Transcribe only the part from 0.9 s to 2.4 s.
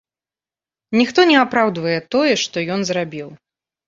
Ніхто не апраўдвае тое,